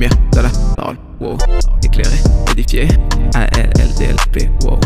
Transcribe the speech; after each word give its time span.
lumière 0.00 0.30
de 0.32 0.40
la 0.40 0.50
parole, 0.76 0.96
wow. 1.20 1.36
Éclairé, 1.82 2.16
édifié, 2.52 2.88
A-L-L-D-L-P, 3.34 4.50
wow. 4.64 4.80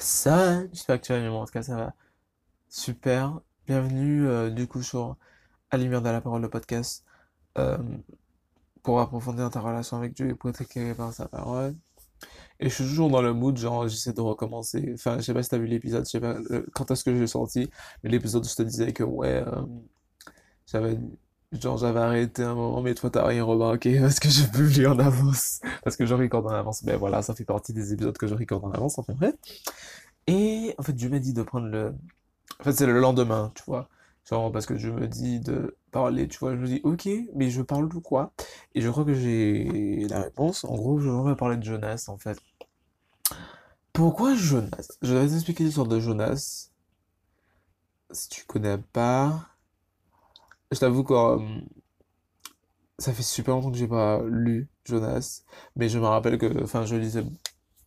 Ça, 0.00 0.66
j'espère 0.72 1.00
que 1.00 1.06
tu 1.06 1.12
vas 1.12 1.20
bien, 1.20 1.30
en 1.30 1.44
tout 1.44 1.52
cas 1.52 1.62
ça 1.62 1.76
va 1.76 1.94
super. 2.68 3.38
Bienvenue 3.68 4.26
euh, 4.26 4.50
du 4.50 4.66
coup 4.66 4.82
sur 4.82 5.16
À 5.70 5.76
lumière 5.76 6.02
de 6.02 6.08
la 6.08 6.20
parole, 6.20 6.42
le 6.42 6.50
podcast, 6.50 7.04
euh, 7.58 7.78
pour 8.82 9.00
approfondir 9.00 9.50
ta 9.50 9.60
relation 9.60 9.98
avec 9.98 10.14
Dieu 10.14 10.30
et 10.30 10.34
pour 10.34 10.50
être 10.50 10.62
éclairé 10.62 10.94
par 10.94 11.12
sa 11.12 11.28
parole. 11.28 11.76
Et 12.60 12.68
je 12.70 12.74
suis 12.74 12.84
toujours 12.84 13.10
dans 13.10 13.22
le 13.22 13.32
mood, 13.34 13.56
genre 13.56 13.86
j'essaie 13.88 14.12
de 14.12 14.20
recommencer. 14.20 14.92
Enfin, 14.94 15.16
je 15.18 15.22
sais 15.22 15.34
pas 15.34 15.42
si 15.42 15.50
t'as 15.50 15.58
vu 15.58 15.66
l'épisode, 15.66 16.04
je 16.06 16.10
sais 16.10 16.20
pas 16.20 16.36
euh, 16.50 16.64
quand 16.74 16.90
est-ce 16.90 17.04
que 17.04 17.16
j'ai 17.16 17.26
sorti, 17.26 17.70
mais 18.02 18.10
l'épisode 18.10 18.44
où 18.44 18.48
je 18.48 18.54
te 18.54 18.62
disais 18.62 18.92
que 18.92 19.02
ouais, 19.02 19.44
euh, 19.46 19.62
j'avais 20.66 20.98
genre 21.52 21.78
j'avais 21.78 22.00
arrêté 22.00 22.42
un 22.42 22.54
moment, 22.54 22.82
mais 22.82 22.94
toi 22.94 23.10
t'as 23.10 23.26
rien 23.26 23.44
remarqué 23.44 23.98
parce 24.00 24.20
que 24.20 24.28
je 24.28 24.44
publie 24.46 24.86
en 24.86 24.98
avance, 24.98 25.60
parce 25.84 25.96
que 25.96 26.06
je 26.06 26.14
recorde 26.14 26.46
en 26.46 26.50
avance. 26.50 26.82
Mais 26.84 26.96
voilà, 26.96 27.22
ça 27.22 27.34
fait 27.34 27.44
partie 27.44 27.72
des 27.72 27.92
épisodes 27.92 28.16
que 28.16 28.26
je 28.26 28.34
recorde 28.34 28.64
en 28.64 28.72
avance, 28.72 28.98
enfin 28.98 29.12
vrai. 29.14 29.34
Et 30.26 30.74
en 30.78 30.82
fait, 30.82 30.92
Dieu 30.92 31.08
m'a 31.08 31.18
dit 31.18 31.32
de 31.34 31.42
prendre 31.42 31.68
le. 31.68 31.94
En 32.60 32.64
fait, 32.64 32.72
c'est 32.72 32.86
le 32.86 32.98
lendemain, 33.00 33.52
tu 33.54 33.62
vois. 33.66 33.88
Genre, 34.28 34.50
parce 34.50 34.66
que 34.66 34.76
je 34.76 34.90
me 34.90 35.06
dis 35.06 35.40
de 35.40 35.76
parler, 35.92 36.26
tu 36.28 36.38
vois. 36.38 36.56
Je 36.56 36.60
me 36.60 36.66
dis, 36.66 36.80
ok, 36.82 37.08
mais 37.34 37.48
je 37.50 37.62
parle 37.62 37.88
de 37.88 37.98
quoi? 37.98 38.32
Et 38.74 38.80
je 38.80 38.90
crois 38.90 39.04
que 39.04 39.14
j'ai 39.14 40.06
la 40.08 40.22
réponse. 40.22 40.64
En 40.64 40.74
gros, 40.74 40.98
je 40.98 41.08
vais 41.08 41.36
parler 41.36 41.56
de 41.56 41.62
Jonas, 41.62 42.06
en 42.08 42.18
fait. 42.18 42.38
Pourquoi 43.92 44.34
Jonas? 44.34 44.88
Je 45.00 45.14
vais 45.14 45.28
t'expliquer 45.28 45.64
l'histoire 45.64 45.86
de 45.86 46.00
Jonas. 46.00 46.70
Si 48.10 48.28
tu 48.28 48.44
connais 48.44 48.78
pas. 48.78 49.48
Je 50.72 50.78
t'avoue 50.80 51.04
que 51.04 51.14
euh, 51.14 51.60
ça 52.98 53.12
fait 53.12 53.22
super 53.22 53.54
longtemps 53.54 53.70
que 53.70 53.78
j'ai 53.78 53.88
pas 53.88 54.22
lu 54.24 54.68
Jonas. 54.84 55.42
Mais 55.76 55.88
je 55.88 55.98
me 55.98 56.06
rappelle 56.06 56.36
que, 56.38 56.62
enfin, 56.64 56.84
je 56.84 56.96
lisais 56.96 57.24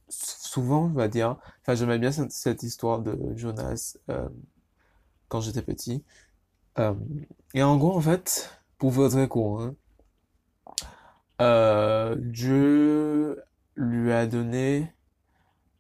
souvent, 0.08 0.86
on 0.86 0.94
va 0.94 1.08
dire. 1.08 1.38
Enfin, 1.62 1.76
j'aimais 1.76 2.00
bien 2.00 2.12
cette, 2.12 2.64
histoire 2.64 3.00
de 3.00 3.18
Jonas 3.36 3.98
euh, 4.10 4.30
quand 5.28 5.42
j'étais 5.42 5.62
petit. 5.62 6.04
Euh, 6.80 6.94
et 7.54 7.62
en 7.64 7.78
gros, 7.78 7.96
en 7.96 8.02
fait, 8.02 8.52
pour 8.78 8.94
faire 8.94 9.10
très 9.10 9.28
hein, 9.40 9.76
euh, 11.42 12.16
Dieu 12.20 13.42
lui 13.76 14.12
a 14.12 14.28
donné 14.28 14.94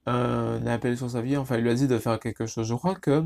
un 0.05 0.65
appel 0.67 0.97
sur 0.97 1.09
sa 1.11 1.21
vie. 1.21 1.37
Enfin, 1.37 1.57
il 1.57 1.63
lui 1.63 1.71
a 1.71 1.75
dit 1.75 1.87
de 1.87 1.99
faire 1.99 2.19
quelque 2.19 2.45
chose. 2.45 2.67
Je 2.67 2.75
crois 2.75 2.95
que, 2.95 3.25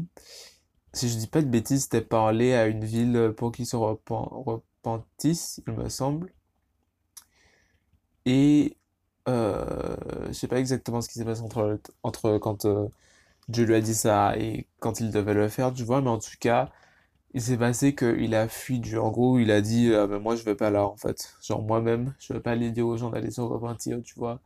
si 0.94 1.09
je 1.09 1.17
dis 1.17 1.27
pas 1.27 1.41
de 1.41 1.47
bêtises, 1.47 1.83
c'était 1.83 2.01
parler 2.01 2.53
à 2.55 2.67
une 2.67 2.85
ville 2.85 3.33
pour 3.38 3.51
qu'ils 3.51 3.67
se 3.67 3.75
repen- 3.77 4.29
repentissent, 4.45 5.61
il 5.67 5.73
me 5.73 5.89
semble. 5.89 6.33
Et 8.25 8.77
euh, 9.29 9.95
je 10.27 10.33
sais 10.33 10.47
pas 10.47 10.59
exactement 10.59 11.01
ce 11.01 11.09
qui 11.09 11.19
s'est 11.19 11.25
passé 11.25 11.41
entre, 11.41 11.79
entre 12.03 12.38
quand 12.39 12.66
euh, 12.66 12.88
Dieu 13.49 13.66
lui 13.66 13.75
a 13.75 13.81
dit 13.81 13.95
ça 13.95 14.38
et 14.38 14.67
quand 14.79 14.99
il 15.01 15.11
devait 15.11 15.33
le 15.33 15.49
faire, 15.49 15.73
tu 15.73 15.83
vois, 15.83 16.01
mais 16.01 16.09
en 16.09 16.19
tout 16.19 16.31
cas, 16.39 16.71
il 17.34 17.42
s'est 17.42 17.58
passé 17.58 17.95
qu'il 17.95 18.36
a 18.36 18.48
fui 18.48 18.80
Dieu. 18.80 19.02
En 19.02 19.12
gros, 19.12 19.39
il 19.39 19.52
a 19.52 19.62
dit, 19.62 19.92
euh, 19.92 20.08
ben 20.08 20.20
moi 20.20 20.36
je 20.36 20.44
vais 20.44 20.56
pas 20.56 20.70
là 20.70 20.86
en 20.86 20.95
fait. 20.98 21.36
Genre 21.42 21.62
moi-même, 21.62 22.14
je 22.20 22.34
vais 22.34 22.40
pas 22.40 22.52
aller 22.52 22.72
dire 22.72 22.88
aux 22.88 22.98
gens 22.98 23.09
d'aller 23.09 23.31
se 23.31 23.42
repentir, 23.42 24.02
tu 24.03 24.16
vois. 24.20 24.40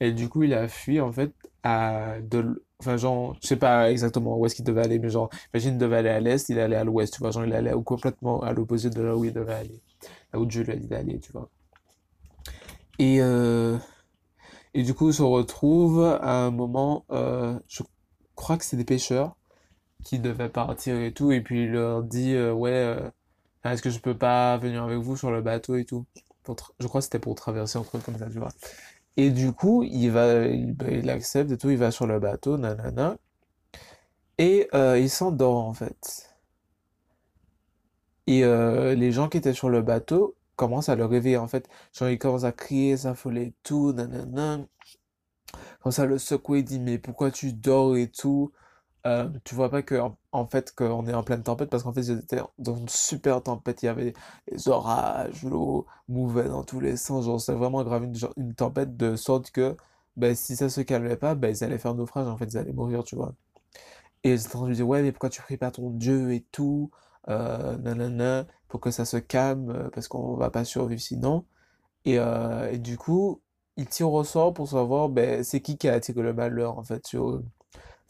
Et 0.00 0.12
du 0.12 0.28
coup, 0.28 0.42
il 0.44 0.54
a 0.54 0.68
fui 0.68 1.00
en 1.00 1.12
fait 1.12 1.32
à 1.62 2.20
de, 2.22 2.64
enfin 2.80 2.96
genre, 2.96 3.36
je 3.42 3.48
sais 3.48 3.56
pas 3.56 3.90
exactement 3.90 4.36
où 4.38 4.46
est-ce 4.46 4.54
qu'il 4.56 4.64
devait 4.64 4.82
aller, 4.82 4.98
mais 4.98 5.10
genre, 5.10 5.30
imagine 5.54 5.74
il 5.74 5.78
devait 5.78 5.98
aller 5.98 6.08
à 6.10 6.20
l'est, 6.20 6.48
il 6.48 6.58
allait 6.58 6.76
à 6.76 6.84
l'ouest, 6.84 7.14
tu 7.14 7.20
vois, 7.20 7.30
genre 7.30 7.44
il 7.46 7.54
allait 7.54 7.72
complètement 7.84 8.42
à 8.42 8.52
l'opposé 8.52 8.90
de 8.90 9.00
là 9.02 9.16
où 9.16 9.24
il 9.24 9.32
devait 9.32 9.54
aller, 9.54 9.80
là 10.32 10.40
où 10.40 10.46
Dieu 10.46 10.62
lui 10.64 10.72
a 10.72 10.76
dit 10.76 10.88
d'aller, 10.88 11.20
tu 11.20 11.32
vois. 11.32 11.48
Et 12.98 13.18
euh, 13.22 13.78
Et 14.74 14.82
du 14.82 14.94
coup, 14.94 15.08
on 15.08 15.12
se 15.12 15.22
retrouve 15.22 16.02
à 16.04 16.46
un 16.46 16.50
moment, 16.50 17.04
euh, 17.10 17.58
je 17.68 17.82
crois 18.34 18.56
que 18.58 18.64
c'est 18.64 18.76
des 18.76 18.84
pêcheurs 18.84 19.36
qui 20.04 20.18
devaient 20.18 20.48
partir 20.48 20.96
et 21.00 21.12
tout, 21.12 21.32
et 21.32 21.40
puis 21.40 21.64
il 21.64 21.72
leur 21.72 22.02
dit, 22.02 22.34
euh, 22.34 22.52
ouais, 22.52 22.70
euh, 22.72 23.10
est-ce 23.64 23.82
que 23.82 23.90
je 23.90 23.98
peux 24.00 24.16
pas 24.16 24.56
venir 24.58 24.84
avec 24.84 24.98
vous 24.98 25.16
sur 25.16 25.30
le 25.30 25.42
bateau 25.42 25.76
et 25.76 25.84
tout? 25.84 26.06
Pour 26.44 26.56
je 26.80 26.86
crois 26.86 27.00
que 27.00 27.04
c'était 27.04 27.18
pour 27.20 27.34
traverser 27.36 27.78
un 27.78 27.82
truc 27.84 28.02
comme 28.04 28.18
ça, 28.18 28.26
tu 28.30 28.38
vois. 28.38 28.52
Et 29.16 29.30
du 29.30 29.52
coup, 29.52 29.82
il 29.84 30.08
va, 30.10 30.46
il, 30.46 30.74
bah, 30.74 30.86
accepte 31.12 31.52
et 31.52 31.58
tout, 31.58 31.70
il 31.70 31.78
va 31.78 31.90
sur 31.90 32.06
le 32.06 32.18
bateau, 32.20 32.58
nanana, 32.58 33.16
et 34.38 34.68
euh, 34.74 34.98
il 34.98 35.08
s'endort 35.10 35.56
en 35.56 35.72
fait. 35.74 36.28
Et 38.26 38.42
les 38.42 39.12
gens 39.12 39.28
qui 39.28 39.36
étaient 39.38 39.52
sur 39.52 39.68
le 39.68 39.82
bateau 39.82 40.34
commencent 40.56 40.88
à 40.88 40.96
le 40.96 41.04
réveiller 41.04 41.36
en 41.36 41.48
fait. 41.48 41.68
Genre, 41.92 42.08
ils 42.08 42.18
commencent 42.18 42.44
à 42.44 42.52
crier, 42.52 42.96
s'affoler 42.96 43.42
et 43.42 43.54
tout, 43.62 43.92
nanana. 43.92 44.60
Comme 45.82 45.92
ça, 45.92 46.06
le 46.06 46.18
secouer, 46.18 46.60
il 46.60 46.64
dit, 46.64 46.80
mais 46.80 46.98
pourquoi 46.98 47.30
tu 47.30 47.52
dors 47.52 47.96
et 47.96 48.08
tout? 48.08 48.52
Euh, 49.06 49.28
tu 49.44 49.54
vois 49.54 49.68
pas 49.70 49.82
que, 49.82 50.00
en, 50.32 50.46
fait, 50.46 50.74
qu'on 50.74 51.06
est 51.06 51.14
en 51.14 51.24
pleine 51.24 51.42
tempête, 51.42 51.70
parce 51.70 51.82
qu'en 51.82 51.92
fait, 51.92 52.02
j'étais 52.04 52.40
dans 52.58 52.76
une 52.76 52.88
super 52.88 53.42
tempête, 53.42 53.82
il 53.82 53.86
y 53.86 53.88
avait 53.88 54.12
des 54.50 54.68
orages, 54.68 55.42
l'eau 55.42 55.86
mouvait 56.08 56.48
dans 56.48 56.62
tous 56.62 56.78
les 56.80 56.96
sens, 56.96 57.24
genre, 57.24 57.40
c'était 57.40 57.58
vraiment 57.58 57.82
grave, 57.82 58.04
une, 58.36 58.54
tempête 58.54 58.96
de 58.96 59.16
sorte 59.16 59.50
que, 59.50 59.76
ben, 60.16 60.34
si 60.36 60.56
ça 60.56 60.68
se 60.68 60.80
calmait 60.82 61.16
pas, 61.16 61.34
ben, 61.34 61.48
ils 61.54 61.64
allaient 61.64 61.78
faire 61.78 61.94
naufrage, 61.94 62.28
en 62.28 62.36
fait, 62.36 62.46
ils 62.46 62.58
allaient 62.58 62.72
mourir, 62.72 63.02
tu 63.04 63.16
vois. 63.16 63.34
Et 64.24 64.32
ils 64.32 64.40
étaient 64.46 64.56
en 64.56 64.60
train 64.60 64.68
de 64.68 64.74
dire, 64.74 64.88
ouais, 64.88 65.02
mais 65.02 65.12
pourquoi 65.12 65.30
tu 65.30 65.42
pries 65.42 65.56
pas 65.56 65.70
ton 65.70 65.90
Dieu 65.90 66.32
et 66.32 66.42
tout, 66.52 66.90
euh, 67.28 68.44
pour 68.68 68.80
que 68.80 68.90
ça 68.90 69.04
se 69.04 69.16
calme, 69.16 69.70
euh, 69.70 69.90
parce 69.90 70.08
qu'on 70.08 70.34
va 70.36 70.50
pas 70.50 70.64
survivre 70.64 71.00
sinon. 71.00 71.44
Et, 72.04 72.18
euh, 72.18 72.76
du 72.78 72.98
coup, 72.98 73.42
il 73.76 73.86
tire 73.88 74.12
au 74.12 74.24
sort 74.24 74.54
pour 74.54 74.68
savoir 74.68 75.08
ben, 75.08 75.44
c'est 75.44 75.60
qui 75.60 75.78
qui 75.78 75.88
a 75.88 75.94
attiré 75.94 76.22
le 76.22 76.34
malheur 76.34 76.78
en 76.78 76.84
fait 76.84 77.06
sur 77.06 77.30
eux. 77.30 77.44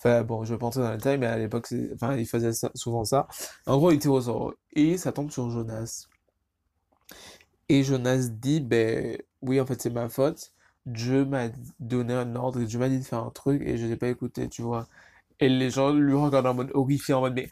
Enfin 0.05 0.25
bon, 0.25 0.45
je 0.45 0.53
vais 0.53 0.59
pas 0.59 0.67
entrer 0.67 0.81
dans 0.81 0.91
le 0.91 0.97
détail, 0.97 1.17
mais 1.19 1.27
à 1.27 1.39
l'époque, 1.39 1.73
enfin, 1.95 2.17
il 2.17 2.27
faisait 2.27 2.51
souvent 2.75 3.05
ça. 3.05 3.29
En 3.67 3.77
gros, 3.79 3.93
il 3.93 4.01
tire 4.01 4.13
au 4.13 4.21
sort 4.21 4.53
et 4.73 4.99
ça 4.99 5.13
tombe 5.13 5.31
sur 5.31 5.49
Jonas. 5.49 6.09
Et 7.69 7.85
Jonas 7.85 8.29
dit, 8.31 8.61
ben 8.61 9.17
oui, 9.43 9.61
en 9.61 9.67
fait, 9.67 9.81
c'est 9.81 9.91
ma 9.91 10.09
faute. 10.09 10.53
Dieu 10.87 11.25
m'a 11.25 11.49
donné 11.79 12.15
un 12.15 12.35
ordre, 12.35 12.61
Dieu 12.63 12.81
m'a 12.81 12.89
dit 12.89 12.99
de 12.99 13.05
faire 13.05 13.21
un 13.23 13.31
truc 13.31 13.63
et 13.63 13.77
je 13.77 13.87
l'ai 13.87 13.97
pas 13.97 14.09
écouté, 14.09 14.49
tu 14.49 14.63
vois. 14.63 14.89
Et 15.39 15.49
les 15.49 15.71
gens 15.71 15.93
lui 15.93 16.15
regardent 16.15 16.47
en 16.47 16.55
mode 16.55 16.71
horrifié, 16.75 17.15
en 17.15 17.21
mode, 17.21 17.35
mais 17.35 17.49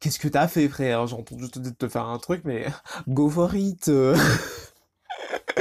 qu'est-ce 0.00 0.18
que 0.18 0.28
t'as 0.28 0.48
fait, 0.48 0.68
frère? 0.68 1.06
J'ai 1.06 1.16
entendu 1.16 1.50
te 1.50 1.58
dire 1.58 1.72
de 1.72 1.76
te 1.76 1.88
faire 1.88 2.06
un 2.06 2.18
truc, 2.18 2.42
mais 2.44 2.66
go 3.08 3.28
for 3.28 3.54
it! 3.54 3.88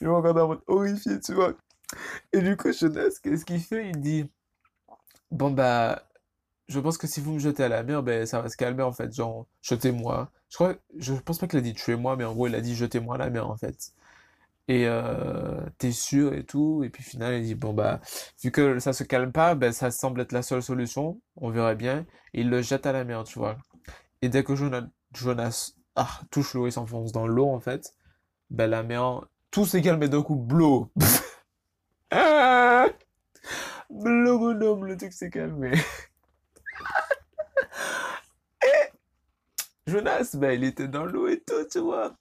Ils 0.00 0.08
me 0.08 0.12
regardent 0.12 0.38
en 0.38 0.48
mode 0.48 0.62
horrifié, 0.66 1.20
tu 1.20 1.34
vois. 1.34 1.52
Et 2.32 2.40
du 2.40 2.56
coup, 2.56 2.72
Jonas, 2.72 3.20
qu'est-ce 3.22 3.44
qu'il 3.44 3.60
fait? 3.60 3.90
Il 3.90 4.00
dit, 4.00 4.28
bon 5.30 5.50
bah, 5.50 6.08
je 6.68 6.80
pense 6.80 6.98
que 6.98 7.06
si 7.06 7.20
vous 7.20 7.34
me 7.34 7.38
jetez 7.38 7.64
à 7.64 7.68
la 7.68 7.82
mer, 7.82 8.02
ben 8.02 8.26
ça 8.26 8.40
va 8.40 8.48
se 8.48 8.56
calmer 8.56 8.82
en 8.82 8.92
fait, 8.92 9.12
genre, 9.14 9.46
jetez-moi. 9.62 10.30
Je 10.50 10.56
crois, 10.56 10.74
je 10.98 11.14
pense 11.14 11.38
pas 11.38 11.46
qu'il 11.48 11.58
a 11.58 11.62
dit 11.62 11.74
tuez-moi, 11.74 12.16
mais 12.16 12.24
en 12.24 12.34
gros, 12.34 12.46
il 12.48 12.54
a 12.54 12.60
dit 12.60 12.74
jetez-moi 12.74 13.16
à 13.16 13.18
la 13.18 13.30
mer 13.30 13.48
en 13.50 13.56
fait. 13.56 13.92
Et 14.68 14.86
euh, 14.88 15.60
t'es 15.78 15.92
sûr 15.92 16.34
et 16.34 16.44
tout, 16.44 16.82
et 16.84 16.90
puis 16.90 17.02
finalement, 17.04 17.38
il 17.38 17.44
dit, 17.44 17.54
bon 17.54 17.72
bah, 17.72 18.00
vu 18.42 18.50
que 18.50 18.78
ça 18.80 18.92
se 18.92 19.04
calme 19.04 19.32
pas, 19.32 19.54
ben 19.54 19.72
ça 19.72 19.90
semble 19.92 20.20
être 20.20 20.32
la 20.32 20.42
seule 20.42 20.62
solution, 20.62 21.20
on 21.36 21.50
verrait 21.50 21.76
bien, 21.76 22.04
et 22.34 22.40
il 22.40 22.50
le 22.50 22.62
jette 22.62 22.86
à 22.86 22.92
la 22.92 23.04
mer, 23.04 23.24
tu 23.24 23.38
vois. 23.38 23.58
Et 24.22 24.28
dès 24.28 24.44
que 24.44 24.56
Jonas, 24.56 24.86
Jonas 25.14 25.72
ah, 25.96 26.20
touche 26.30 26.54
l'eau 26.54 26.66
et 26.66 26.72
s'enfonce 26.72 27.12
dans 27.12 27.26
l'eau 27.28 27.48
en 27.48 27.60
fait, 27.60 27.94
ben 28.50 28.68
la 28.70 28.82
mer, 28.82 29.22
tout 29.50 29.66
s'est 29.66 29.82
calmé 29.82 30.08
d'un 30.08 30.22
coup, 30.22 30.36
blow! 30.36 30.90
Ah 32.10 32.86
Le 33.90 34.36
bonhomme, 34.36 34.84
le 34.84 34.96
truc 34.96 35.12
s'est 35.12 35.30
calmé. 35.30 35.72
Jonas, 39.86 40.34
ben, 40.34 40.50
il 40.50 40.64
était 40.64 40.88
dans 40.88 41.04
l'eau 41.04 41.28
et 41.28 41.40
tout, 41.40 41.64
tu 41.70 41.78
vois. 41.78 42.16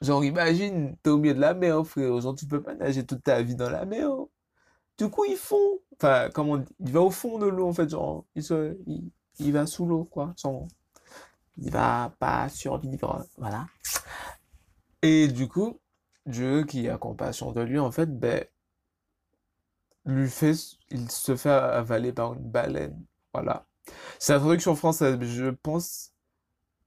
Genre, 0.00 0.24
imagine, 0.24 0.96
t'es 1.02 1.10
au 1.10 1.18
milieu 1.18 1.34
de 1.34 1.40
la 1.40 1.54
mer, 1.54 1.84
frère. 1.86 2.20
Genre, 2.20 2.34
tu 2.34 2.46
peux 2.46 2.62
pas 2.62 2.74
nager 2.74 3.04
toute 3.04 3.22
ta 3.22 3.42
vie 3.42 3.56
dans 3.56 3.68
la 3.68 3.84
mer. 3.84 4.08
Du 4.96 5.10
coup, 5.10 5.24
ils 5.24 5.36
font. 5.36 5.80
Enfin, 5.96 6.30
comment? 6.32 6.64
Il 6.80 6.92
va 6.92 7.02
au 7.02 7.10
fond 7.10 7.38
de 7.38 7.46
l'eau, 7.46 7.68
en 7.68 7.72
fait. 7.72 7.90
Genre, 7.90 8.24
il 8.34 8.42
se, 8.42 8.76
il, 9.38 9.52
va 9.52 9.66
sous 9.66 9.86
l'eau, 9.86 10.04
quoi. 10.04 10.34
Genre, 10.42 10.66
il 11.58 11.70
va 11.70 12.14
pas 12.18 12.48
survivre. 12.48 13.26
Voilà. 13.36 13.66
Et 15.02 15.28
du 15.28 15.48
coup, 15.48 15.80
Dieu, 16.26 16.64
qui 16.64 16.88
a 16.88 16.96
compassion 16.96 17.52
de 17.52 17.60
lui, 17.60 17.78
en 17.78 17.90
fait, 17.90 18.06
ben, 18.18 18.44
lui 20.08 20.28
fait, 20.28 20.54
il 20.90 21.10
se 21.10 21.36
fait 21.36 21.50
avaler 21.50 22.12
par 22.12 22.34
une 22.34 22.50
baleine. 22.50 23.04
Voilà. 23.32 23.66
C'est 24.18 24.32
la 24.32 24.40
traduction 24.40 24.74
française, 24.74 25.16
mais 25.18 25.26
je 25.26 25.46
pense. 25.50 26.12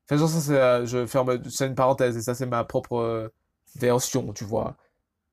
Enfin, 0.10 0.28
ça, 0.28 0.40
c'est, 0.40 0.60
euh, 0.60 0.86
je 0.86 1.06
ferme, 1.06 1.42
c'est 1.50 1.68
une 1.68 1.76
parenthèse, 1.76 2.18
et 2.18 2.22
ça, 2.22 2.36
c'est 2.36 2.46
ma 2.46 2.64
propre 2.64 2.98
euh, 2.98 3.30
version, 3.76 4.34
tu 4.34 4.44
vois. 4.44 4.76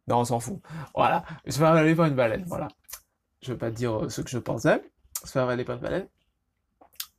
Non, 0.06 0.20
on 0.20 0.24
s'en 0.24 0.40
fout. 0.40 0.60
Voilà. 0.94 1.24
Il 1.44 1.52
se 1.52 1.58
fait 1.58 1.66
avaler 1.66 1.94
par 1.94 2.06
une 2.06 2.14
baleine, 2.14 2.44
voilà. 2.46 2.68
Je 3.42 3.52
vais 3.52 3.58
pas 3.58 3.70
dire 3.70 4.04
euh, 4.04 4.08
ce 4.08 4.22
que 4.22 4.30
je 4.30 4.38
pensais. 4.38 4.82
Il 5.22 5.26
se 5.26 5.32
fait 5.32 5.40
avaler 5.40 5.64
par 5.64 5.76
une 5.76 5.82
baleine. 5.82 6.08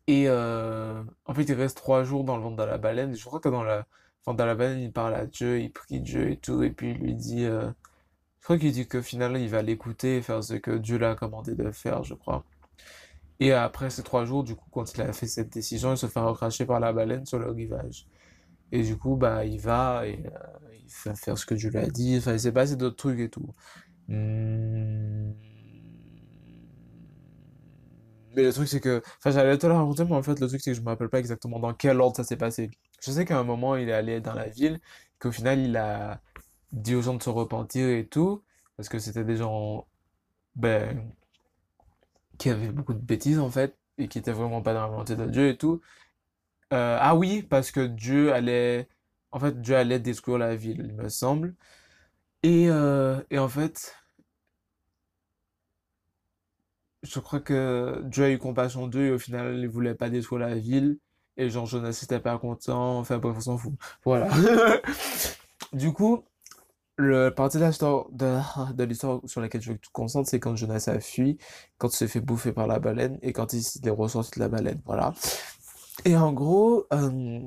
Et 0.08 0.26
euh, 0.28 1.04
en 1.26 1.34
fait, 1.34 1.44
il 1.44 1.54
reste 1.54 1.78
trois 1.78 2.04
jours 2.04 2.24
dans 2.24 2.36
le 2.38 2.44
ventre 2.44 2.58
de 2.58 2.64
la 2.64 2.78
baleine. 2.78 3.16
Je 3.16 3.24
crois 3.26 3.40
que 3.40 3.50
dans 3.50 3.64
le 3.64 3.84
ventre 4.26 4.38
de 4.38 4.44
la 4.44 4.56
baleine, 4.56 4.80
il 4.80 4.92
parle 4.92 5.14
à 5.16 5.26
Dieu, 5.26 5.60
il 5.60 5.72
prie 5.72 6.02
Dieu 6.02 6.32
et 6.32 6.38
tout. 6.38 6.64
Et 6.64 6.72
puis 6.72 6.92
il 6.92 6.98
lui 6.98 7.14
dit, 7.16 7.46
euh, 7.46 7.70
je 8.40 8.44
crois 8.46 8.58
qu'il 8.58 8.72
dit 8.72 8.88
que 8.88 9.02
finalement, 9.02 9.38
il 9.38 9.50
va 9.50 9.62
l'écouter 9.62 10.22
faire 10.22 10.44
ce 10.44 10.56
que 10.56 10.72
Dieu 10.72 10.98
l'a 10.98 11.16
commandé 11.16 11.56
de 11.56 11.72
faire, 11.72 12.04
je 12.04 12.14
crois. 12.14 12.44
Et 13.40 13.54
après 13.54 13.90
ces 13.90 14.04
trois 14.04 14.26
jours, 14.26 14.44
du 14.44 14.56
coup, 14.56 14.70
quand 14.72 14.94
il 14.94 15.02
a 15.02 15.14
fait 15.14 15.28
cette 15.28 15.52
décision, 15.52 15.94
il 15.94 15.98
se 15.98 16.08
fait 16.08 16.20
recracher 16.20 16.66
par 16.66 16.80
la 16.80 16.92
baleine 16.94 17.26
sur 17.26 17.40
le 17.40 17.50
rivage. 17.52 18.08
Et 18.72 18.84
du 18.84 18.98
coup, 18.98 19.16
bah, 19.16 19.46
il 19.46 19.60
va 19.60 20.08
et 20.08 20.24
euh, 20.26 20.30
il 20.84 20.92
fait 20.92 21.16
faire 21.16 21.38
ce 21.38 21.46
que 21.46 21.56
Dieu 21.56 21.70
lui 21.70 21.80
a 21.80 21.88
dit. 21.88 22.18
Enfin, 22.18 22.34
il 22.34 22.40
s'est 22.40 22.52
passé 22.52 22.76
d'autres 22.76 22.98
trucs 22.98 23.20
et 23.20 23.30
tout. 23.30 23.54
Hmm. 24.08 25.32
Mais 28.36 28.44
le 28.44 28.54
truc, 28.54 28.68
c'est 28.68 28.80
que, 28.80 29.02
enfin, 29.18 29.32
j'allais 29.32 29.58
te 29.58 29.66
le 29.68 29.74
raconter, 29.74 30.06
mais 30.06 30.14
en 30.14 30.24
fait, 30.24 30.40
le 30.40 30.48
truc, 30.48 30.62
c'est 30.62 30.72
que 30.72 30.78
je 30.78 30.82
me 30.82 30.88
rappelle 30.88 31.10
pas 31.10 31.20
exactement 31.20 31.60
dans 31.60 31.74
quel 31.74 32.00
ordre 32.00 32.16
ça 32.16 32.24
s'est 32.24 32.38
passé. 32.38 32.70
Je 33.02 33.12
sais 33.12 33.26
qu'à 33.26 33.40
un 33.40 33.44
moment, 33.44 33.76
il 33.76 33.90
est 33.90 33.94
allé 33.94 34.22
dans 34.22 34.34
la 34.34 34.48
ville, 34.48 34.80
qu'au 35.20 35.32
final, 35.32 35.60
il 35.60 35.76
a 35.78 36.22
dit 36.72 36.96
aux 36.96 37.02
gens 37.02 37.16
de 37.16 37.24
se 37.24 37.30
repentir 37.30 37.88
et 37.90 38.08
tout, 38.08 38.44
parce 38.78 38.90
que 38.90 39.00
c'était 39.00 39.24
des 39.24 39.38
gens, 39.38 39.88
ben, 40.56 41.12
qui 42.38 42.50
avaient 42.50 42.72
beaucoup 42.72 42.94
de 42.94 43.00
bêtises, 43.00 43.40
en 43.40 43.50
fait, 43.50 43.78
et 43.98 44.08
qui 44.08 44.18
étaient 44.20 44.32
vraiment 44.32 44.62
pas 44.62 44.74
dans 44.74 44.82
la 44.82 44.88
volonté 44.88 45.16
de 45.16 45.26
Dieu 45.26 45.50
et 45.50 45.58
tout. 45.58 45.82
Euh, 46.74 46.98
ah 47.00 47.16
oui, 47.16 47.44
parce 47.44 47.72
que 47.72 47.82
Dieu 47.88 48.34
allait, 48.34 48.90
en 49.32 49.40
fait, 49.40 49.62
Dieu 49.62 49.76
allait 49.76 50.00
détruire 50.00 50.38
la 50.38 50.56
ville, 50.56 50.82
il 50.86 50.94
me 50.96 51.10
semble. 51.10 51.56
Et, 52.44 52.70
euh, 52.70 53.22
et 53.32 53.40
en 53.40 53.50
fait, 53.50 53.96
je 57.04 57.20
crois 57.20 57.40
que 57.40 58.02
Dieu 58.06 58.26
a 58.26 58.30
eu 58.32 58.38
compassion 58.38 58.88
d'eux 58.88 59.06
et 59.08 59.12
au 59.12 59.20
final, 59.20 59.58
il 59.58 59.68
voulait 59.68 59.96
pas 59.96 60.10
détruire 60.10 60.40
la 60.48 60.56
ville. 60.56 61.00
Et 61.38 61.50
Jean 61.50 61.66
Jonas 61.66 62.00
n'était 62.02 62.20
pas 62.20 62.38
content. 62.38 63.00
Enfin, 63.00 63.18
bref, 63.18 63.36
on 63.38 63.42
s'en 63.42 63.58
fout. 63.58 63.74
Voilà. 64.04 64.30
du 65.74 65.94
coup, 65.94 66.26
le 67.00 67.30
partie 67.30 67.58
de 67.58 67.66
l'histoire 67.66 68.08
de, 68.12 68.84
l'histoire 68.84 69.22
sur 69.26 69.40
laquelle 69.40 69.62
je 69.62 69.70
veux 69.70 69.76
que 69.76 69.82
tu 69.82 69.88
te 69.88 69.94
concentres, 69.94 70.30
c'est 70.30 70.40
quand 70.42 70.58
Jonas 70.58 70.86
a 70.88 71.00
fui, 71.00 71.38
quand 71.78 71.88
il 71.88 71.96
s'est 71.96 72.10
fait 72.10 72.20
bouffer 72.20 72.52
par 72.52 72.68
la 72.68 72.80
baleine 72.80 73.18
et 73.22 73.32
quand 73.32 73.54
il 73.54 73.64
est 73.84 73.90
ressorti 73.90 74.32
de 74.36 74.40
la 74.42 74.50
baleine. 74.50 74.82
Voilà. 74.86 75.14
Et 76.04 76.18
en 76.18 76.34
gros, 76.34 76.86
euh, 76.92 77.40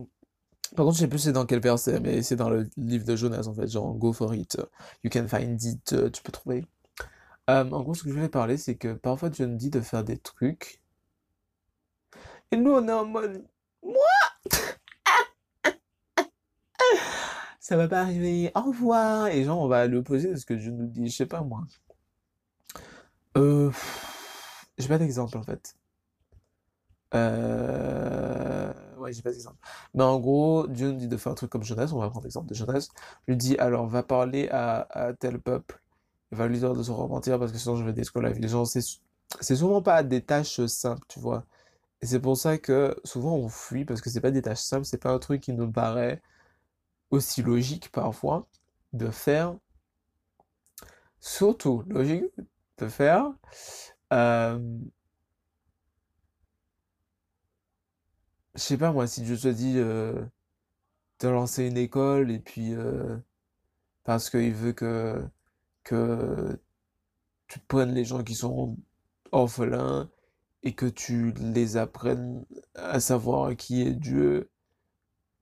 par 0.75 0.87
contre, 0.87 0.97
je 0.97 1.03
sais 1.03 1.09
plus 1.09 1.19
c'est 1.19 1.33
dans 1.33 1.45
quel 1.45 1.61
verset, 1.61 2.01
mais 2.01 2.23
c'est 2.23 2.37
dans 2.37 2.49
le 2.49 2.67
livre 2.79 3.05
de 3.05 3.15
Jonas 3.15 3.47
en 3.47 3.53
fait, 3.53 3.69
genre 3.69 3.93
go 3.95 4.15
for 4.15 4.35
it, 4.35 4.57
you 5.05 5.11
can 5.13 5.29
find 5.29 5.63
it, 5.63 5.93
euh, 5.93 6.09
tu 6.09 6.23
peux 6.23 6.33
trouver. 6.33 6.65
Euh, 7.51 7.69
en 7.71 7.83
gros, 7.83 7.95
ce 7.95 8.05
que 8.05 8.09
je 8.09 8.15
voulais 8.15 8.29
parler, 8.31 8.57
c'est 8.57 8.77
que 8.77 8.95
parfois 8.95 9.29
Dieu 9.29 9.45
nous 9.47 9.57
dit 9.57 9.71
de 9.71 9.81
faire 9.81 10.03
des 10.03 10.17
trucs. 10.17 10.81
Et 12.51 12.57
nous, 12.57 12.71
on 12.73 12.89
est 12.89 12.93
en 12.93 13.05
mode, 13.05 13.45
moi, 13.83 13.95
ça 17.63 17.77
va 17.77 17.87
pas 17.87 18.01
arriver, 18.01 18.51
au 18.57 18.61
revoir. 18.61 19.29
Et 19.29 19.45
genre, 19.45 19.61
on 19.61 19.69
va 19.69 19.83
à 19.83 19.87
l'opposé 19.87 20.33
de 20.33 20.37
ce 20.37 20.45
que 20.45 20.55
Dieu 20.55 20.73
nous 20.73 20.89
dit, 20.89 21.09
je 21.09 21.17
sais 21.17 21.27
pas 21.27 21.43
moi. 21.43 21.63
Euh, 23.39 23.71
j'ai 24.79 24.89
pas 24.89 24.99
d'exemple 24.99 25.39
en 25.39 25.45
fait. 25.45 25.77
Euh, 27.15 28.73
ouais, 28.99 29.13
j'ai 29.13 29.23
pas 29.23 29.31
d'exemple. 29.31 29.59
Mais 29.95 30.03
en 30.03 30.19
gros, 30.19 30.67
Dieu 30.67 30.91
nous 30.91 30.99
dit 30.99 31.07
de 31.07 31.17
faire 31.17 31.31
un 31.31 31.37
truc 31.37 31.51
comme 31.51 31.63
Jonas, 31.63 31.93
on 31.95 32.01
va 32.01 32.11
prendre 32.11 32.25
l'exemple 32.25 32.49
de 32.49 32.55
Jonas. 32.55 32.89
Lui 33.29 33.37
dit, 33.37 33.57
alors, 33.59 33.87
va 33.87 34.03
parler 34.03 34.49
à, 34.51 35.13
tel 35.21 35.39
peuple 35.41 35.81
il 36.33 36.39
va 36.39 36.49
lui 36.49 36.59
dire 36.59 36.73
de 36.75 36.83
se 36.83 36.91
repentir 36.91 37.39
parce 37.39 37.53
que 37.53 37.59
sinon 37.59 37.77
je 37.77 37.85
vais 37.85 37.93
détruire 37.93 38.23
la 38.23 38.33
vie. 38.33 38.41
Les 38.41 38.49
gens, 38.49 38.65
c'est 38.65 39.57
souvent 39.57 39.83
pas 39.83 40.03
des 40.03 40.23
tâches 40.23 40.65
simples, 40.67 41.05
tu 41.09 41.21
vois. 41.21 41.45
Et 42.01 42.07
c'est 42.07 42.21
pour 42.21 42.37
ça 42.37 42.59
que 42.59 42.97
souvent 43.05 43.37
on 43.37 43.49
fuit 43.49 43.85
parce 43.85 44.01
que 44.01 44.11
c'est 44.11 44.21
pas 44.21 44.31
des 44.31 44.43
tâches 44.43 44.63
simples, 44.63 44.87
c'est 44.87 44.99
pas 44.99 45.13
un 45.13 45.19
truc 45.19 45.43
qui 45.43 45.53
nous 45.53 45.71
paraît 45.71 46.23
aussi 47.13 47.43
logique 47.43 47.91
parfois 47.93 48.49
de 48.93 49.11
faire. 49.11 49.57
Surtout 51.21 51.85
logique 51.87 52.25
de 52.79 52.89
faire. 52.89 53.33
Euh, 54.13 54.79
je 58.55 58.61
sais 58.61 58.77
pas 58.79 58.93
moi, 58.93 59.07
si 59.07 59.25
je 59.25 59.35
te 59.35 59.49
dis 59.49 59.75
euh, 59.79 60.25
de 61.21 61.29
lancer 61.29 61.67
une 61.67 61.79
école 61.79 62.31
et 62.31 62.41
puis 62.41 62.75
euh, 62.75 63.17
parce 64.05 64.31
qu'il 64.31 64.55
veut 64.55 64.73
que 64.73 65.23
que 65.85 66.59
tu 67.49 67.59
prennes 67.61 67.95
les 67.95 68.05
gens 68.05 68.23
qui 68.25 68.35
sont 68.35 68.77
orphelins 69.33 70.11
et 70.63 70.75
que 70.75 70.87
tu 70.87 71.33
les 71.33 71.77
apprennes 71.77 72.45
à 72.75 73.01
savoir 73.01 73.57
qui 73.57 73.83
est 73.83 73.95
Dieu. 73.95 74.51